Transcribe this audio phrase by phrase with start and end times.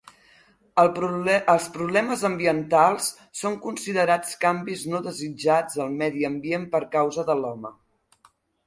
[0.83, 3.11] Els problemes ambientals
[3.43, 7.77] són considerats canvis no desitjats al medi ambient per causa de l’home.